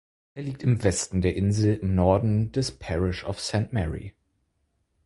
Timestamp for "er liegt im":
0.33-0.83